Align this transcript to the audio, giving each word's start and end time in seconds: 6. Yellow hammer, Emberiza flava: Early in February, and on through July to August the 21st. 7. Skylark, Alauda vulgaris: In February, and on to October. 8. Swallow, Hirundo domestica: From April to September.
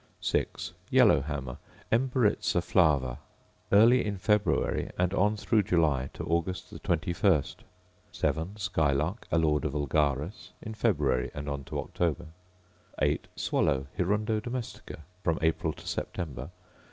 6. 0.19 0.73
Yellow 0.89 1.21
hammer, 1.21 1.59
Emberiza 1.91 2.59
flava: 2.59 3.19
Early 3.71 4.03
in 4.03 4.17
February, 4.17 4.89
and 4.97 5.13
on 5.13 5.37
through 5.37 5.61
July 5.61 6.09
to 6.15 6.23
August 6.23 6.71
the 6.71 6.79
21st. 6.79 7.57
7. 8.11 8.57
Skylark, 8.57 9.27
Alauda 9.31 9.69
vulgaris: 9.69 10.53
In 10.59 10.73
February, 10.73 11.29
and 11.35 11.47
on 11.47 11.63
to 11.65 11.77
October. 11.79 12.25
8. 12.99 13.27
Swallow, 13.35 13.85
Hirundo 13.95 14.39
domestica: 14.39 15.01
From 15.23 15.37
April 15.39 15.71
to 15.71 15.85
September. 15.87 16.49